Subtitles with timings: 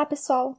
[0.00, 0.56] Olá, pessoal!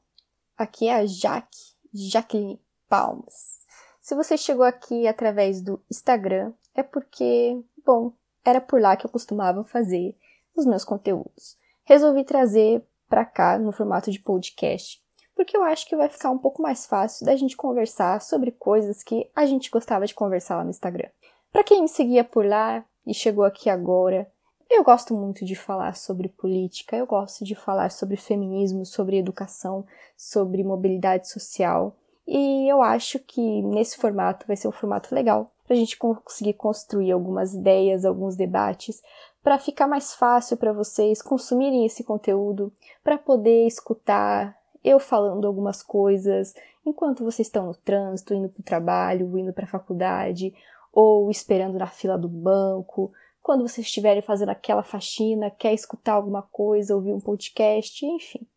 [0.56, 3.66] Aqui é a Jaque, Jaqueline Palmas.
[4.00, 8.14] Se você chegou aqui através do Instagram, é porque, bom,
[8.46, 10.16] era por lá que eu costumava fazer
[10.56, 11.58] os meus conteúdos.
[11.86, 15.04] Resolvi trazer para cá no formato de podcast,
[15.36, 19.02] porque eu acho que vai ficar um pouco mais fácil da gente conversar sobre coisas
[19.02, 21.10] que a gente gostava de conversar lá no Instagram.
[21.52, 24.32] Para quem me seguia por lá e chegou aqui agora,
[24.78, 29.86] eu gosto muito de falar sobre política, eu gosto de falar sobre feminismo, sobre educação,
[30.16, 31.96] sobre mobilidade social.
[32.28, 36.54] E eu acho que nesse formato vai ser um formato legal para a gente conseguir
[36.54, 39.02] construir algumas ideias, alguns debates,
[39.44, 42.72] para ficar mais fácil para vocês consumirem esse conteúdo,
[43.04, 46.54] para poder escutar eu falando algumas coisas
[46.86, 50.54] enquanto vocês estão no trânsito, indo para o trabalho, indo para a faculdade,
[50.92, 53.12] ou esperando na fila do banco,
[53.42, 58.48] quando vocês estiverem fazendo aquela faxina, quer escutar alguma coisa, ouvir um podcast, enfim.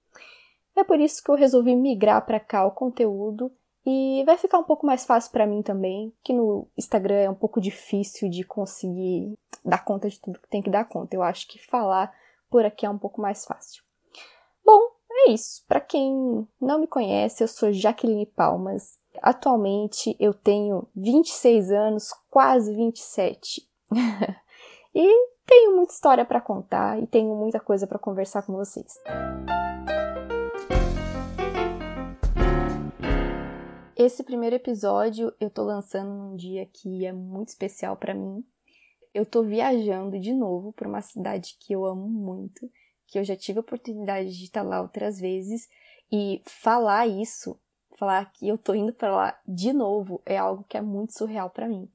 [0.77, 3.51] É por isso que eu resolvi migrar para cá o conteúdo
[3.87, 7.35] e vai ficar um pouco mais fácil para mim também, que no Instagram é um
[7.35, 11.15] pouco difícil de conseguir dar conta de tudo que tem que dar conta.
[11.15, 12.13] Eu acho que falar
[12.51, 13.82] por aqui é um pouco mais fácil.
[14.65, 15.65] Bom, é isso.
[15.69, 18.98] Para quem não me conhece, eu sou Jaqueline Palmas.
[19.23, 23.69] Atualmente eu tenho 26 anos, quase 27.
[24.95, 28.95] E tenho muita história para contar e tenho muita coisa para conversar com vocês.
[33.96, 38.45] Esse primeiro episódio eu tô lançando num dia que é muito especial para mim.
[39.12, 42.70] Eu tô viajando de novo para uma cidade que eu amo muito,
[43.08, 45.68] que eu já tive a oportunidade de estar lá outras vezes
[46.10, 47.58] e falar isso,
[47.96, 51.51] falar que eu tô indo para lá de novo é algo que é muito surreal
[51.51, 51.90] para mim.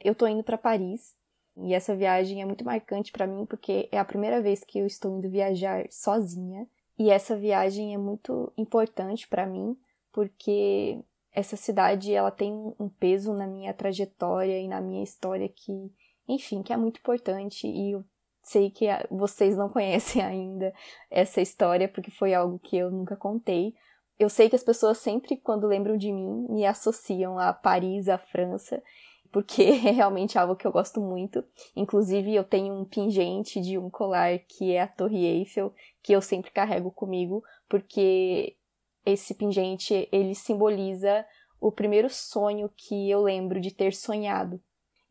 [0.00, 1.21] Eu tô indo para Paris
[1.56, 4.86] e essa viagem é muito marcante para mim porque é a primeira vez que eu
[4.86, 6.66] estou indo viajar sozinha.
[6.98, 9.76] E essa viagem é muito importante para mim
[10.12, 10.98] porque
[11.32, 15.90] essa cidade ela tem um peso na minha trajetória e na minha história que,
[16.28, 18.04] enfim, que é muito importante e eu
[18.42, 20.72] sei que vocês não conhecem ainda
[21.10, 23.74] essa história porque foi algo que eu nunca contei.
[24.18, 28.18] Eu sei que as pessoas sempre quando lembram de mim me associam a Paris, à
[28.18, 28.82] França,
[29.32, 31.42] porque é realmente algo que eu gosto muito.
[31.74, 36.20] Inclusive, eu tenho um pingente de um colar que é a Torre Eiffel, que eu
[36.20, 38.56] sempre carrego comigo, porque
[39.04, 41.26] esse pingente ele simboliza
[41.60, 44.60] o primeiro sonho que eu lembro de ter sonhado.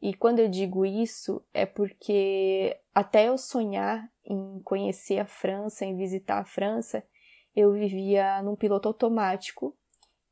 [0.02, 5.96] E quando eu digo isso, é porque até eu sonhar em conhecer a França, em
[5.96, 7.04] visitar a França,
[7.56, 9.78] eu vivia num piloto automático,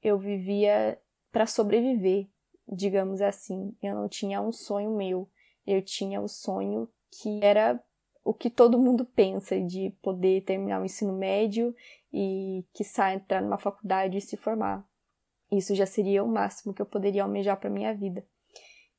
[0.02, 1.00] eu vivia
[1.32, 2.28] para sobreviver,
[2.72, 3.76] digamos assim.
[3.82, 5.30] Eu não tinha um sonho meu,
[5.66, 7.82] eu tinha o um sonho que era
[8.24, 11.76] o que todo mundo pensa de poder terminar o ensino médio
[12.14, 14.88] e que sai entrar numa faculdade e se formar.
[15.52, 18.24] Isso já seria o máximo que eu poderia almejar para minha vida.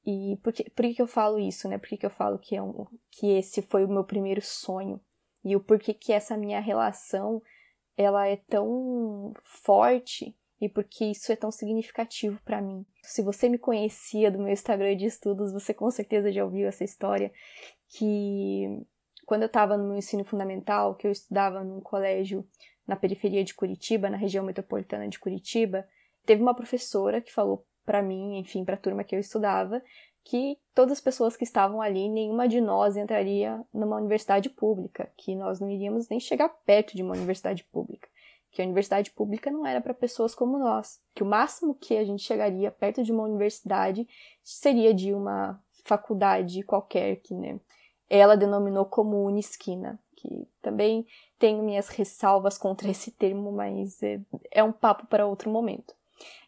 [0.05, 1.79] E por que, por que eu falo isso, né?
[1.79, 5.01] Por que, eu falo que, é um, que esse foi o meu primeiro sonho?
[5.45, 7.43] E o porquê que essa minha relação
[7.97, 12.85] ela é tão forte e porque isso é tão significativo para mim.
[13.03, 16.85] Se você me conhecia do meu Instagram de estudos, você com certeza já ouviu essa
[16.85, 17.33] história
[17.89, 18.85] que
[19.25, 22.47] quando eu estava no meu ensino fundamental, que eu estudava num colégio
[22.87, 25.87] na periferia de Curitiba, na região metropolitana de Curitiba,
[26.27, 29.83] teve uma professora que falou para mim, enfim, para a turma que eu estudava,
[30.25, 35.35] que todas as pessoas que estavam ali, nenhuma de nós entraria numa universidade pública, que
[35.35, 38.09] nós não iríamos nem chegar perto de uma universidade pública
[38.51, 42.05] que a universidade pública não era para pessoas como nós, que o máximo que a
[42.05, 44.09] gente chegaria perto de uma universidade
[44.43, 47.61] seria de uma faculdade qualquer que, né,
[48.09, 51.07] ela denominou como Unisquina, que também
[51.39, 55.95] tenho minhas ressalvas contra esse termo, mas é, é um papo para outro momento.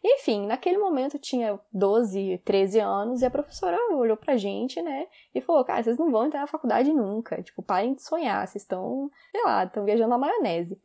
[0.03, 5.41] Enfim, naquele momento tinha 12, 13 anos e a professora olhou pra gente, né, e
[5.41, 7.41] falou: Cara, vocês não vão entrar na faculdade nunca.
[7.41, 10.79] Tipo, parem de sonhar, vocês estão, sei lá, estão viajando na maionese.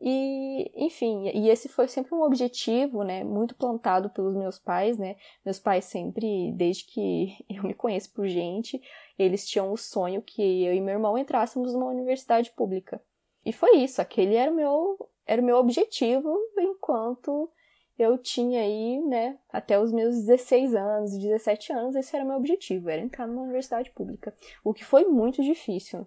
[0.00, 5.14] E, enfim, e esse foi sempre um objetivo, né, muito plantado pelos meus pais, né?
[5.44, 8.82] Meus pais sempre, desde que eu me conheço por gente,
[9.16, 13.00] eles tinham o sonho que eu e meu irmão entrássemos numa universidade pública.
[13.44, 17.48] E foi isso, aquele era o meu, era o meu objetivo enquanto
[17.96, 22.36] eu tinha aí, né, até os meus 16 anos, 17 anos, esse era o meu
[22.36, 24.34] objetivo, era entrar numa universidade pública.
[24.64, 26.06] O que foi muito difícil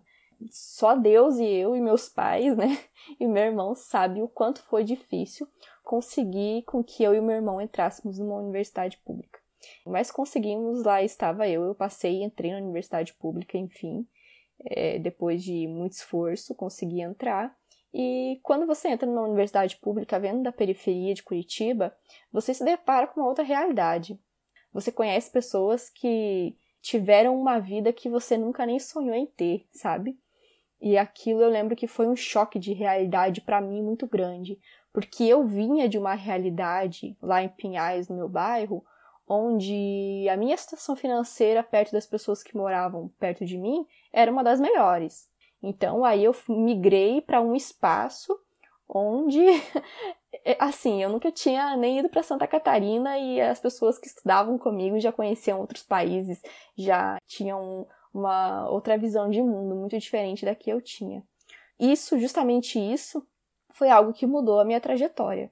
[0.51, 2.77] só Deus e eu e meus pais, né,
[3.19, 5.47] e meu irmão sabe o quanto foi difícil
[5.83, 9.39] conseguir com que eu e meu irmão entrássemos numa universidade pública.
[9.85, 14.07] Mas conseguimos, lá estava eu, eu passei, entrei na universidade pública, enfim,
[14.65, 17.55] é, depois de muito esforço, consegui entrar.
[17.93, 21.95] E quando você entra numa universidade pública, vendo da periferia de Curitiba,
[22.31, 24.19] você se depara com uma outra realidade.
[24.73, 30.19] Você conhece pessoas que tiveram uma vida que você nunca nem sonhou em ter, sabe?
[30.85, 34.59] E aquilo eu lembro que foi um choque de realidade para mim muito grande,
[34.93, 38.85] porque eu vinha de uma realidade lá em Pinhais, no meu bairro,
[39.27, 43.83] onde a minha situação financeira perto das pessoas que moravam perto de mim
[44.13, 45.27] era uma das melhores.
[45.63, 48.39] Então aí eu migrei para um espaço
[48.87, 49.41] onde
[50.59, 54.99] assim, eu nunca tinha nem ido para Santa Catarina e as pessoas que estudavam comigo
[54.99, 56.43] já conheciam outros países,
[56.77, 61.21] já tinham uma outra visão de mundo muito diferente da que eu tinha.
[61.77, 63.25] Isso, justamente isso,
[63.73, 65.51] foi algo que mudou a minha trajetória.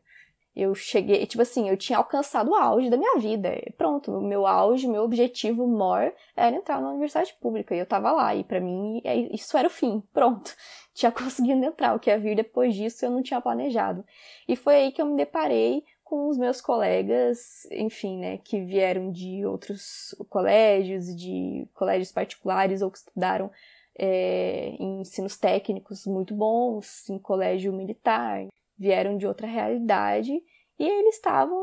[0.55, 3.49] Eu cheguei, tipo assim, eu tinha alcançado o auge da minha vida.
[3.75, 7.75] Pronto, o meu auge, meu objetivo maior era entrar na universidade pública.
[7.75, 9.01] E eu tava lá, e para mim
[9.31, 10.01] isso era o fim.
[10.13, 10.55] Pronto.
[10.93, 11.95] Tinha conseguido entrar.
[11.95, 14.05] O que ia vir depois disso eu não tinha planejado.
[14.47, 15.83] E foi aí que eu me deparei
[16.13, 22.91] com os meus colegas, enfim, né, que vieram de outros colégios, de colégios particulares ou
[22.91, 23.49] que estudaram
[23.97, 28.45] é, em ensinos técnicos muito bons, em colégio militar
[28.77, 30.31] vieram de outra realidade
[30.77, 31.57] e eles estavam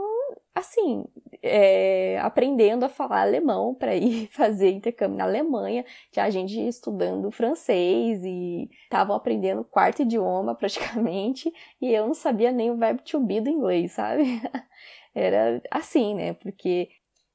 [0.55, 1.05] assim
[1.43, 8.23] é, aprendendo a falar alemão para ir fazer intercâmbio na Alemanha, tinha gente estudando francês
[8.25, 13.41] e estavam aprendendo quarto idioma praticamente e eu não sabia nem o verbo to be
[13.41, 14.25] do inglês, sabe?
[15.15, 16.35] Era assim, né?
[16.35, 16.89] Porque,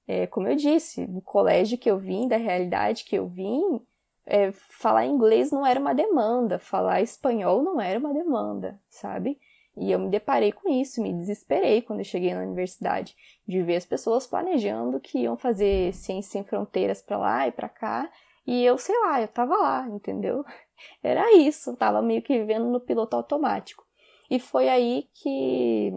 [0.08, 3.82] é, como eu disse, do colégio que eu vim, da realidade que eu vim,
[4.26, 9.38] é, falar inglês não era uma demanda, falar espanhol não era uma demanda, sabe?
[9.78, 13.76] E eu me deparei com isso, me desesperei quando eu cheguei na universidade, de ver
[13.76, 18.10] as pessoas planejando que iam fazer ciência sem fronteiras para lá e para cá,
[18.48, 20.46] e eu, sei lá, eu tava lá, entendeu?
[21.04, 23.84] Era isso, tava meio que vivendo no piloto automático.
[24.30, 25.92] E foi aí que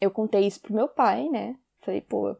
[0.00, 1.56] eu contei isso pro meu pai, né?
[1.80, 2.36] Falei, pô,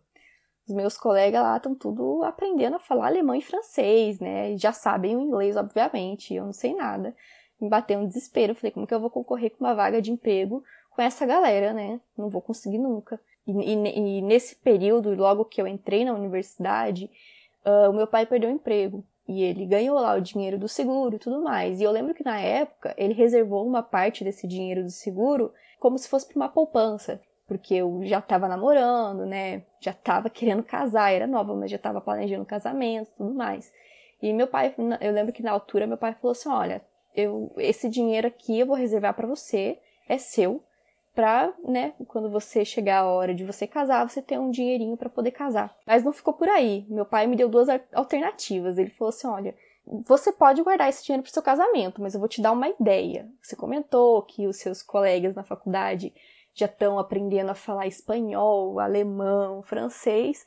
[0.69, 4.57] os meus colegas lá estão tudo aprendendo a falar alemão e francês, né?
[4.57, 7.15] Já sabem o inglês, obviamente, eu não sei nada
[7.61, 8.55] me bateu um desespero.
[8.55, 12.01] Falei, como que eu vou concorrer com uma vaga de emprego com essa galera, né?
[12.17, 13.21] Não vou conseguir nunca.
[13.47, 17.11] E, e, e nesse período, logo que eu entrei na universidade,
[17.65, 19.05] uh, o meu pai perdeu o emprego.
[19.27, 21.81] E ele ganhou lá o dinheiro do seguro e tudo mais.
[21.81, 25.99] E eu lembro que na época ele reservou uma parte desse dinheiro do seguro como
[25.99, 27.21] se fosse para uma poupança.
[27.47, 29.63] Porque eu já estava namorando, né?
[29.81, 33.73] Já estava querendo casar, era nova, mas já estava planejando casamento tudo mais.
[34.21, 36.83] E meu pai, eu lembro que na altura meu pai falou assim: olha,
[37.15, 39.79] eu, esse dinheiro aqui eu vou reservar para você,
[40.09, 40.63] é seu,
[41.15, 45.11] pra, né, quando você chegar a hora de você casar, você ter um dinheirinho para
[45.11, 45.77] poder casar.
[45.87, 46.87] Mas não ficou por aí.
[46.89, 48.79] Meu pai me deu duas alternativas.
[48.79, 49.55] Ele falou assim: olha,
[50.07, 53.29] você pode guardar esse dinheiro para seu casamento, mas eu vou te dar uma ideia.
[53.43, 56.15] Você comentou que os seus colegas na faculdade
[56.55, 60.45] já estão aprendendo a falar espanhol, alemão, francês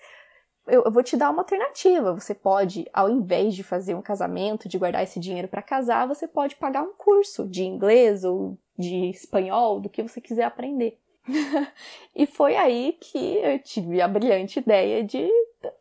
[0.68, 2.13] eu, eu vou te dar uma alternativa.
[2.13, 6.28] Você pode, ao invés de fazer um casamento, de guardar esse dinheiro para casar, você
[6.28, 10.98] pode pagar um curso de inglês ou de espanhol, do que você quiser aprender.
[12.16, 15.30] e foi aí que eu tive a brilhante ideia de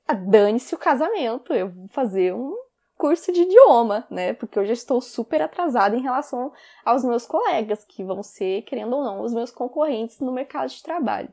[0.06, 2.54] ah, dane-se o casamento, eu vou fazer um
[2.98, 4.34] curso de idioma, né?
[4.34, 6.52] Porque eu já estou super atrasada em relação
[6.84, 10.82] aos meus colegas, que vão ser, querendo ou não, os meus concorrentes no mercado de
[10.82, 11.32] trabalho.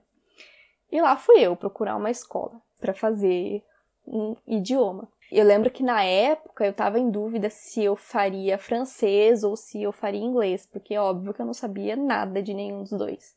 [0.90, 3.64] E lá fui eu procurar uma escola para fazer
[4.06, 5.10] um idioma.
[5.32, 9.84] Eu lembro que na época eu estava em dúvida se eu faria francês ou se
[9.84, 13.36] eu faria inglês, porque é óbvio que eu não sabia nada de nenhum dos dois.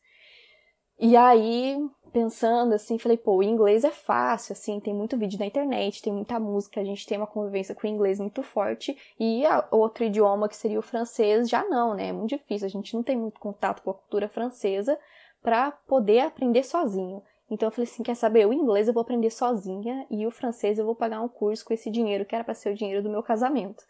[1.02, 1.78] E aí,
[2.12, 6.12] pensando assim, falei, pô, o inglês é fácil, assim, tem muito vídeo na internet, tem
[6.12, 10.46] muita música, a gente tem uma convivência com o inglês muito forte, e outro idioma
[10.46, 12.08] que seria o francês já não, né?
[12.08, 14.98] É muito difícil, a gente não tem muito contato com a cultura francesa
[15.42, 17.22] para poder aprender sozinho.
[17.50, 20.78] Então eu falei assim, quer saber, o inglês eu vou aprender sozinha e o francês
[20.78, 23.10] eu vou pagar um curso com esse dinheiro que era para ser o dinheiro do
[23.10, 23.84] meu casamento.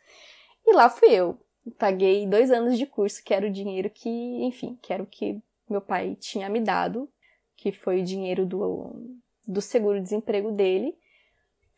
[0.67, 1.39] E lá fui eu.
[1.79, 5.39] Paguei dois anos de curso, que era o dinheiro que, enfim, que era o que
[5.69, 7.09] meu pai tinha me dado,
[7.55, 10.97] que foi o dinheiro do, do seguro-desemprego dele.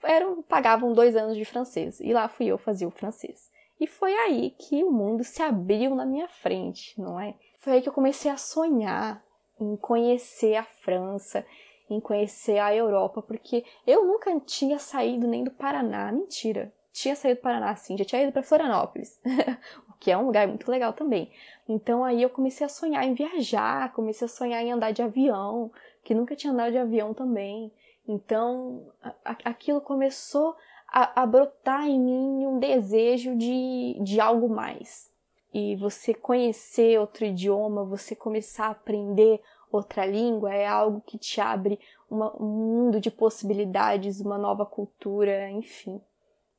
[0.05, 1.99] Eram, pagavam dois anos de francês.
[2.01, 3.51] E lá fui eu fazer o francês.
[3.81, 7.35] E foi aí que o mundo se abriu na minha frente, não é?
[7.59, 9.25] Foi aí que eu comecei a sonhar
[9.61, 11.45] em conhecer a França,
[11.95, 16.11] em conhecer a Europa, porque eu nunca tinha saído nem do Paraná.
[16.13, 16.73] Mentira.
[16.93, 19.19] Tinha saído do Paraná, sim, já tinha ido para Florianópolis,
[19.89, 21.33] o que é um lugar muito legal também.
[21.67, 25.73] Então aí eu comecei a sonhar em viajar, comecei a sonhar em andar de avião,
[26.05, 27.73] que nunca tinha andado de avião também.
[28.07, 28.93] Então
[29.43, 30.55] aquilo começou
[30.87, 35.11] a, a, brotar em mim um desejo de, de algo mais.
[35.55, 39.41] e você conhecer outro idioma, você começar a aprender
[39.77, 41.79] outra língua é algo que te abre
[42.11, 46.01] uma, um mundo de possibilidades, uma nova cultura, enfim.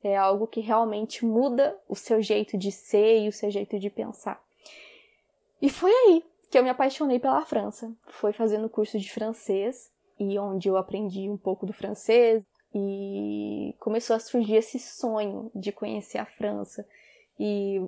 [0.03, 3.89] É algo que realmente muda o seu jeito de ser e o seu jeito de
[3.89, 4.43] pensar.
[5.61, 7.91] E foi aí que eu me apaixonei pela França.
[8.09, 12.43] Foi fazendo curso de francês e onde eu aprendi um pouco do francês
[12.75, 16.85] e começou a surgir esse sonho de conhecer a França.
[17.39, 17.81] E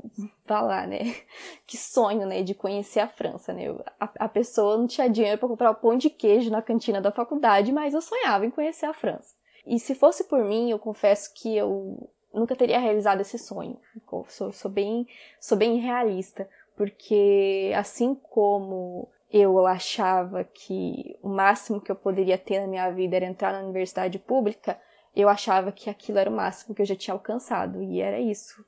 [0.45, 1.15] vá lá, né?
[1.67, 2.41] Que sonho, né?
[2.41, 3.65] De conhecer a França, né?
[3.99, 7.11] A, a pessoa não tinha dinheiro para comprar o pão de queijo na cantina da
[7.11, 9.35] faculdade, mas eu sonhava em conhecer a França.
[9.65, 13.79] E se fosse por mim, eu confesso que eu nunca teria realizado esse sonho.
[14.27, 15.07] Sou, sou bem,
[15.39, 22.59] sou bem realista, porque assim como eu achava que o máximo que eu poderia ter
[22.61, 24.79] na minha vida era entrar na universidade pública,
[25.15, 28.63] eu achava que aquilo era o máximo que eu já tinha alcançado, e era isso.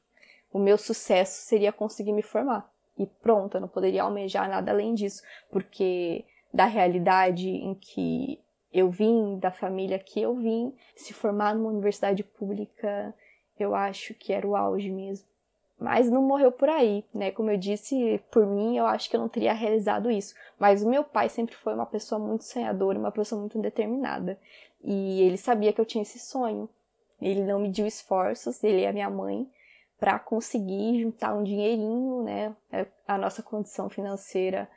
[0.52, 2.70] O meu sucesso seria conseguir me formar.
[2.98, 8.40] E pronto, eu não poderia almejar nada além disso, porque da realidade em que
[8.74, 13.14] eu vim, da família que eu vim, se formar numa universidade pública,
[13.60, 15.28] eu acho que era o auge mesmo.
[15.80, 17.30] Mas não morreu por aí, né?
[17.30, 20.34] Como eu disse, por mim, eu acho que eu não teria realizado isso.
[20.58, 24.40] Mas o meu pai sempre foi uma pessoa muito sonhadora, uma pessoa muito determinada.
[24.84, 26.68] E ele sabia que eu tinha esse sonho.
[27.22, 29.48] Ele não mediu esforços, ele e a minha mãe,
[30.00, 32.56] para conseguir juntar um dinheirinho, né?
[33.08, 34.70] A nossa condição financeira,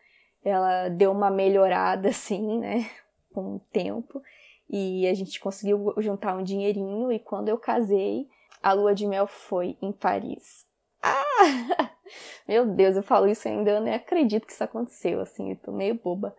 [0.44, 2.88] ela deu uma melhorada, assim, né?
[3.32, 4.22] Com o tempo.
[4.68, 7.12] E a gente conseguiu juntar um dinheirinho.
[7.12, 8.28] E quando eu casei,
[8.62, 10.66] a lua de mel foi em Paris.
[11.02, 11.90] Ah!
[12.46, 15.70] Meu Deus, eu falo isso ainda, eu nem acredito que isso aconteceu, assim, eu tô
[15.70, 16.34] meio boba.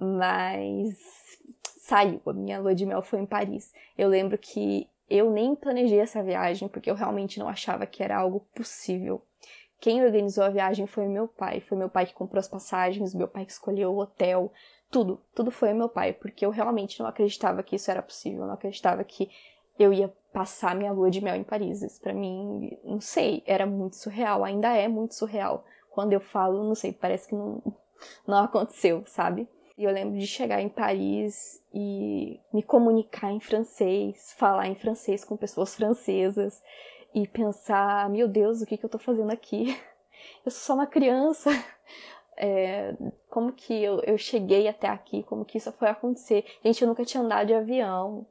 [0.00, 0.98] Mas
[1.78, 3.72] saiu, a minha lua de mel foi em Paris.
[3.96, 8.16] Eu lembro que eu nem planejei essa viagem porque eu realmente não achava que era
[8.16, 9.22] algo possível.
[9.78, 11.60] Quem organizou a viagem foi meu pai.
[11.60, 14.50] Foi meu pai que comprou as passagens, meu pai que escolheu o hotel,
[14.90, 15.20] tudo.
[15.34, 18.42] Tudo foi meu pai, porque eu realmente não acreditava que isso era possível.
[18.42, 19.28] Eu não acreditava que
[19.78, 21.82] eu ia passar minha lua de mel em Paris.
[21.82, 25.64] Isso pra mim, não sei, era muito surreal, ainda é muito surreal.
[25.90, 27.62] Quando eu falo, não sei, parece que não,
[28.26, 29.46] não aconteceu, sabe?
[29.82, 35.24] E eu lembro de chegar em Paris e me comunicar em francês, falar em francês
[35.24, 36.62] com pessoas francesas
[37.12, 39.76] e pensar: meu Deus, o que, que eu tô fazendo aqui?
[40.46, 41.50] Eu sou só uma criança.
[42.34, 42.96] É,
[43.28, 45.22] como que eu, eu cheguei até aqui?
[45.24, 46.46] Como que isso foi acontecer?
[46.64, 48.26] Gente, eu nunca tinha andado de avião.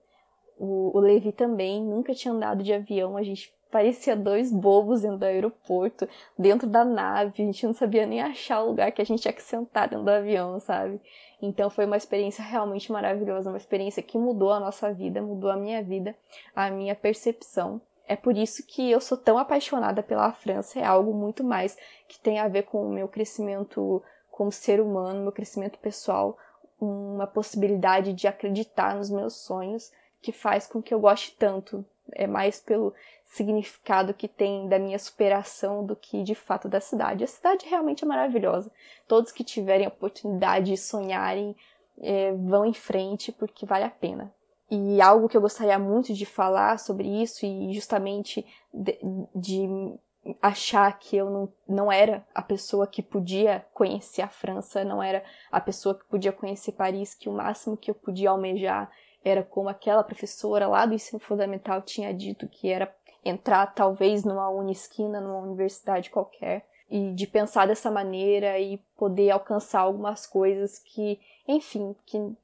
[0.58, 3.16] O, o Levi também nunca tinha andado de avião.
[3.16, 7.42] A gente parecia dois bobos dentro do aeroporto, dentro da nave.
[7.42, 10.06] A gente não sabia nem achar o lugar que a gente tinha que sentar dentro
[10.06, 11.00] do avião, sabe?
[11.42, 15.56] Então foi uma experiência realmente maravilhosa, uma experiência que mudou a nossa vida, mudou a
[15.56, 16.16] minha vida,
[16.56, 17.82] a minha percepção.
[18.08, 22.20] É por isso que eu sou tão apaixonada pela França, é algo muito mais que
[22.20, 26.38] tem a ver com o meu crescimento como ser humano, meu crescimento pessoal,
[26.80, 31.86] uma possibilidade de acreditar nos meus sonhos, que faz com que eu goste tanto.
[32.14, 32.94] É mais pelo
[33.24, 37.24] significado que tem da minha superação do que de fato da cidade.
[37.24, 38.72] A cidade realmente é maravilhosa.
[39.08, 41.56] Todos que tiverem a oportunidade de sonharem
[42.02, 44.34] é, vão em frente porque vale a pena.
[44.70, 48.98] E algo que eu gostaria muito de falar sobre isso e justamente de,
[49.36, 49.98] de
[50.42, 55.24] achar que eu não, não era a pessoa que podia conhecer a França, não era
[55.52, 58.90] a pessoa que podia conhecer Paris, que o máximo que eu podia almejar
[59.24, 64.50] era como aquela professora lá do ensino fundamental tinha dito que era entrar talvez numa
[64.50, 71.20] unisquina, numa universidade qualquer, e de pensar dessa maneira e poder alcançar algumas coisas que,
[71.48, 72.36] enfim, que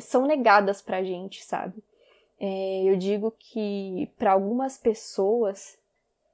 [0.00, 1.82] são negadas pra gente, sabe?
[2.40, 5.78] É, eu digo que para algumas pessoas,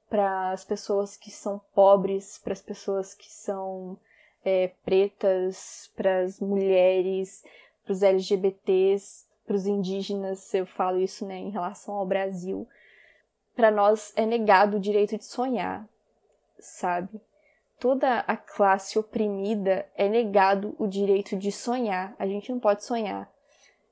[0.09, 3.95] para as pessoas que são pobres, para as pessoas que são
[4.43, 7.43] é, pretas, para as mulheres,
[7.83, 12.67] para os LGBTs, para os indígenas, eu falo isso né, em relação ao Brasil,
[13.55, 15.89] para nós é negado o direito de sonhar,
[16.59, 17.19] sabe?
[17.79, 22.13] Toda a classe oprimida é negado o direito de sonhar.
[22.19, 23.27] A gente não pode sonhar.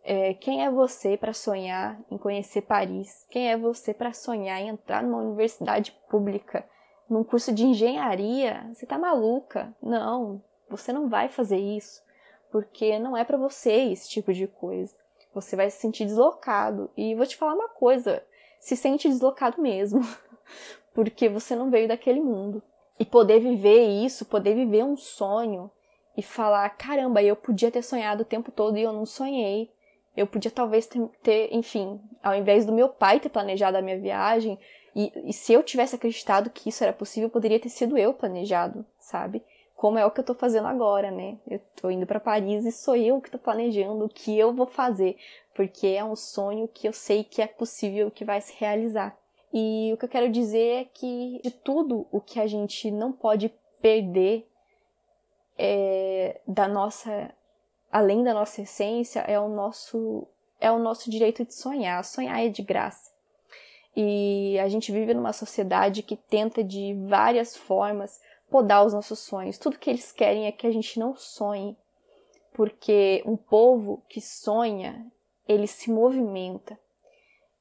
[0.03, 3.25] É, quem é você para sonhar em conhecer Paris?
[3.31, 6.69] Quem é você para sonhar em entrar numa universidade pública,
[7.09, 8.69] num curso de engenharia?
[8.75, 9.73] Você tá maluca?
[9.81, 12.03] Não, você não vai fazer isso,
[12.51, 14.93] porque não é para você esse tipo de coisa.
[15.41, 16.89] Você vai se sentir deslocado.
[16.97, 18.23] E vou te falar uma coisa:
[18.59, 20.01] se sente deslocado mesmo,
[20.93, 22.61] porque você não veio daquele mundo.
[22.99, 25.69] E poder viver isso, poder viver um sonho
[26.15, 29.71] e falar: caramba, eu podia ter sonhado o tempo todo e eu não sonhei.
[30.15, 30.89] Eu podia talvez
[31.21, 34.57] ter, enfim, ao invés do meu pai ter planejado a minha viagem
[34.95, 38.83] E, e se eu tivesse acreditado que isso era possível, poderia ter sido eu planejado,
[38.99, 39.43] sabe?
[39.77, 41.37] Como é o que eu tô fazendo agora, né?
[41.47, 44.65] Eu tô indo para Paris e sou eu que tô planejando o que eu vou
[44.65, 45.15] fazer,
[45.53, 49.15] porque é um sonho que eu sei que é possível que vai se realizar.
[49.53, 53.11] E o que eu quero dizer é que de tudo o que a gente não
[53.11, 54.49] pode perder
[55.55, 57.31] é, da nossa
[57.91, 60.27] além da nossa essência é o nosso
[60.59, 62.03] é o nosso direito de sonhar.
[62.03, 63.11] Sonhar é de graça.
[63.95, 68.19] E a gente vive numa sociedade que tenta de várias formas
[68.49, 69.57] podar os nossos sonhos.
[69.57, 71.77] Tudo que eles querem é que a gente não sonhe.
[72.53, 75.05] Porque um povo que sonha,
[75.47, 76.77] ele se movimenta.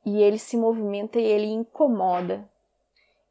[0.05, 2.49] E ele se movimenta e ele incomoda.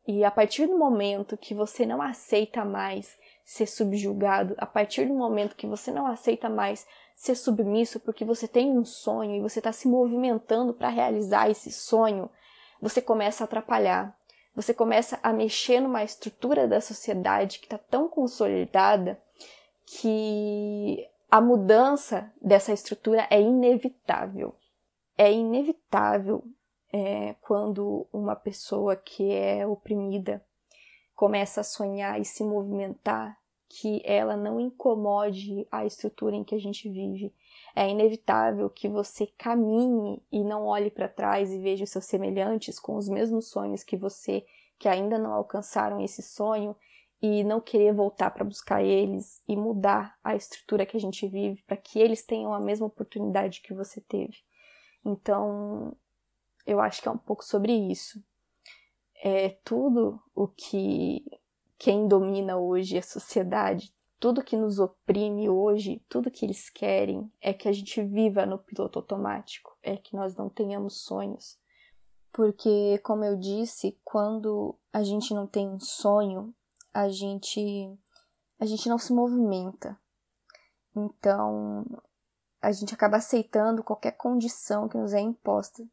[0.07, 5.13] E a partir do momento que você não aceita mais ser subjugado, a partir do
[5.13, 6.85] momento que você não aceita mais
[7.15, 11.71] ser submisso porque você tem um sonho e você está se movimentando para realizar esse
[11.71, 12.29] sonho,
[12.81, 14.15] você começa a atrapalhar.
[14.55, 19.21] Você começa a mexer numa estrutura da sociedade que está tão consolidada
[19.85, 24.55] que a mudança dessa estrutura é inevitável.
[25.17, 26.43] É inevitável
[26.93, 30.41] é, quando uma pessoa que é oprimida
[31.13, 36.59] começa a sonhar e se movimentar, que ela não incomode a estrutura em que a
[36.59, 37.33] gente vive.
[37.75, 42.79] É inevitável que você caminhe e não olhe para trás e veja os seus semelhantes
[42.79, 44.45] com os mesmos sonhos que você,
[44.77, 46.75] que ainda não alcançaram esse sonho,
[47.21, 51.63] e não querer voltar para buscar eles e mudar a estrutura que a gente vive
[51.63, 54.37] para que eles tenham a mesma oportunidade que você teve.
[55.03, 55.95] Então,
[56.67, 58.21] eu acho que é um pouco sobre isso
[59.25, 61.25] é tudo o que
[61.77, 67.53] quem domina hoje a sociedade, tudo que nos oprime hoje, tudo que eles querem é
[67.53, 71.59] que a gente viva no piloto automático, é que nós não tenhamos sonhos.
[72.31, 76.53] Porque, como eu disse, quando a gente não tem um sonho,
[76.93, 77.97] a gente
[78.59, 79.99] a gente não se movimenta.
[80.95, 81.85] Então,
[82.61, 85.85] a gente acaba aceitando qualquer condição que nos é imposta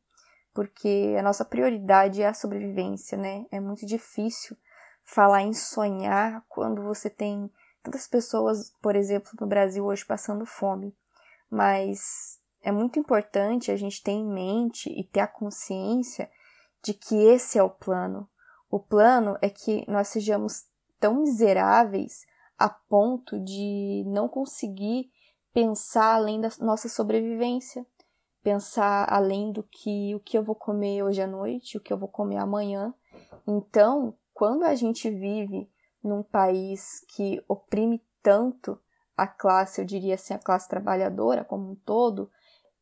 [0.54, 3.46] porque a nossa prioridade é a sobrevivência, né?
[3.50, 4.56] É muito difícil
[5.04, 7.50] falar em sonhar quando você tem
[7.82, 10.96] tantas pessoas, por exemplo, no Brasil hoje passando fome.
[11.50, 16.30] Mas é muito importante a gente ter em mente e ter a consciência
[16.82, 18.28] de que esse é o plano.
[18.70, 20.64] O plano é que nós sejamos
[20.98, 22.24] tão miseráveis
[22.58, 25.10] a ponto de não conseguir
[25.52, 27.84] pensar além da nossa sobrevivência,
[28.42, 31.98] pensar além do que o que eu vou comer hoje à noite, o que eu
[31.98, 32.94] vou comer amanhã.
[33.46, 35.70] Então, quando a gente vive
[36.02, 38.80] num país que oprime tanto
[39.16, 42.30] a classe, eu diria assim, a classe trabalhadora como um todo,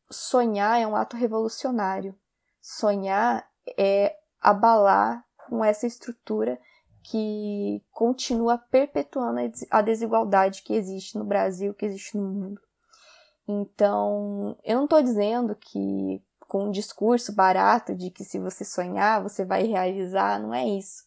[0.09, 2.15] sonhar é um ato revolucionário.
[2.61, 6.59] Sonhar é abalar com essa estrutura
[7.03, 12.61] que continua perpetuando a desigualdade que existe no Brasil, que existe no mundo.
[13.47, 19.23] Então, eu não estou dizendo que com um discurso barato de que se você sonhar,
[19.23, 21.03] você vai realizar, não é isso.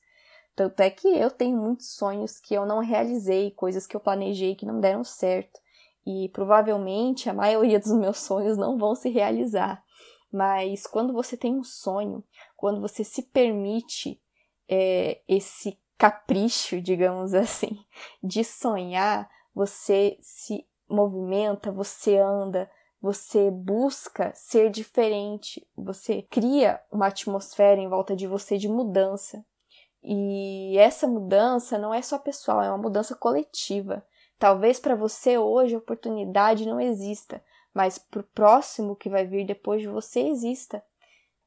[0.55, 4.55] Tanto é que eu tenho muitos sonhos que eu não realizei, coisas que eu planejei
[4.55, 5.61] que não deram certo.
[6.07, 9.83] E provavelmente a maioria dos meus sonhos não vão se realizar.
[10.33, 12.23] Mas quando você tem um sonho,
[12.57, 14.21] quando você se permite
[14.69, 17.79] é, esse capricho, digamos assim,
[18.23, 27.81] de sonhar, você se movimenta, você anda, você busca ser diferente, você cria uma atmosfera
[27.81, 29.45] em volta de você de mudança.
[30.05, 34.05] E essa mudança não é só pessoal, é uma mudança coletiva.
[34.39, 39.47] Talvez para você hoje a oportunidade não exista, mas para o próximo que vai vir
[39.47, 40.85] depois de você exista.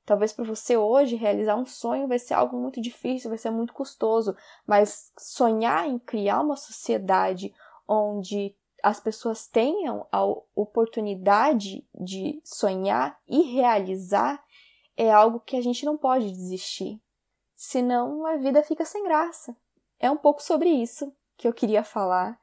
[0.03, 3.73] Talvez para você hoje realizar um sonho vai ser algo muito difícil, vai ser muito
[3.73, 7.53] custoso, mas sonhar em criar uma sociedade
[7.87, 10.23] onde as pessoas tenham a
[10.55, 14.43] oportunidade de sonhar e realizar
[14.95, 16.99] é algo que a gente não pode desistir.
[17.57, 19.57] Senão a vida fica sem graça.
[19.99, 22.39] É um pouco sobre isso que eu queria falar.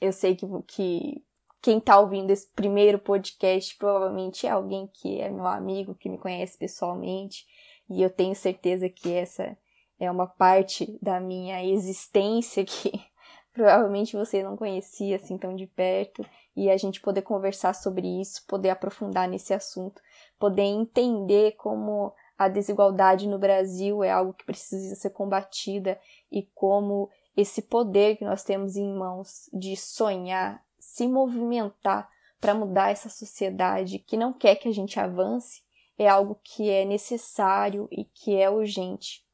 [0.00, 1.22] Eu sei que, que
[1.60, 6.16] quem está ouvindo esse primeiro podcast provavelmente é alguém que é meu amigo, que me
[6.16, 7.46] conhece pessoalmente,
[7.90, 9.54] e eu tenho certeza que essa
[10.00, 12.90] é uma parte da minha existência que
[13.52, 16.24] provavelmente você não conhecia assim tão de perto,
[16.56, 20.00] e a gente poder conversar sobre isso, poder aprofundar nesse assunto,
[20.38, 25.98] poder entender como a desigualdade no Brasil é algo que precisa ser combatida
[26.30, 32.08] e como esse poder que nós temos em mãos de sonhar, se movimentar
[32.40, 35.62] para mudar essa sociedade que não quer que a gente avance,
[35.96, 39.24] é algo que é necessário e que é urgente.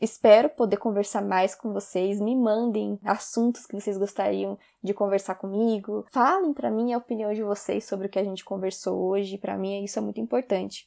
[0.00, 2.20] Espero poder conversar mais com vocês.
[2.20, 6.04] Me mandem assuntos que vocês gostariam de conversar comigo.
[6.12, 9.38] Falem para mim a opinião de vocês sobre o que a gente conversou hoje.
[9.38, 10.86] Para mim, isso é muito importante.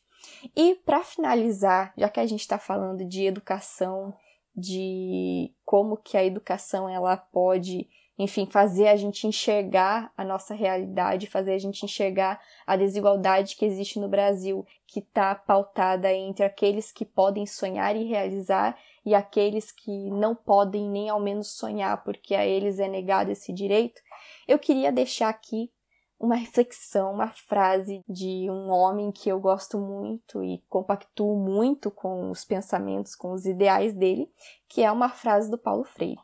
[0.56, 4.13] E para finalizar, já que a gente está falando de educação,
[4.56, 7.88] de como que a educação ela pode
[8.20, 13.63] enfim, fazer a gente enxergar a nossa realidade, fazer a gente enxergar a desigualdade que
[13.63, 19.72] existe no Brasil, que está pautada entre aqueles que podem sonhar e realizar e aqueles
[19.72, 24.02] que não podem nem ao menos sonhar porque a eles é negado esse direito,
[24.48, 25.72] eu queria deixar aqui
[26.19, 32.32] uma reflexão, uma frase de um homem que eu gosto muito e compactuo muito com
[32.32, 34.32] os pensamentos, com os ideais dele,
[34.67, 36.19] que é uma frase do Paulo Freire.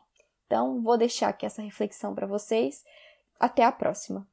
[0.46, 2.84] Então, vou deixar aqui essa reflexão para vocês.
[3.38, 4.26] Até a próxima.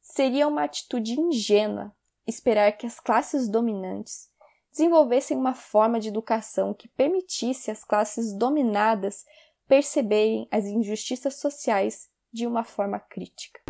[0.00, 1.92] Seria uma atitude ingênua
[2.26, 4.28] esperar que as classes dominantes
[4.70, 9.24] desenvolvessem uma forma de educação que permitisse às classes dominadas
[9.66, 13.60] perceberem as injustiças sociais de uma forma crítica.